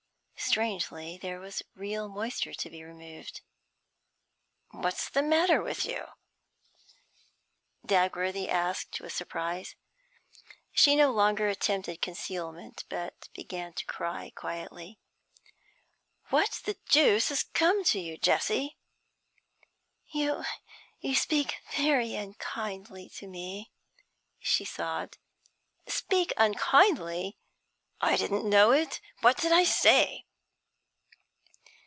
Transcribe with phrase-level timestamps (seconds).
[0.43, 3.39] Strangely, there was real moisture to be removed.
[4.71, 6.07] 'What's the matter with you?'
[7.85, 9.75] Dagworthy asked with surprise.
[10.73, 14.99] She no longer attempted concealment, but began to cry quietly.
[16.31, 18.77] 'What the deuce has come to you, Jessie?'
[20.07, 20.43] 'You
[20.99, 23.71] you speak very unkindly to me,'
[24.39, 25.17] she sobbed.
[25.87, 27.37] 'Speak unkindly?
[28.01, 28.99] I didn't know it.
[29.21, 30.25] What did I say?'